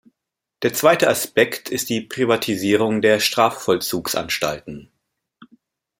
[0.63, 4.89] Der zweite Aspekt ist die Privatisierung der Strafvollzugsanstalten.